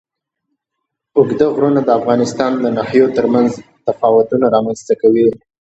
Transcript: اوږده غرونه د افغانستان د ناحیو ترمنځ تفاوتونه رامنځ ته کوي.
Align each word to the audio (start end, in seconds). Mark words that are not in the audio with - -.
اوږده 1.17 1.45
غرونه 1.55 1.79
د 1.83 1.89
افغانستان 1.99 2.51
د 2.59 2.65
ناحیو 2.77 3.13
ترمنځ 3.17 3.49
تفاوتونه 3.85 4.45
رامنځ 4.55 4.79
ته 4.87 4.93
کوي. 5.01 5.27